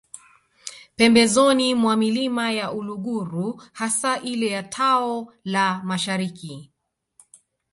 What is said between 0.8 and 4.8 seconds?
Pembezoni mwa Milima ya Uluguru hasa ile ya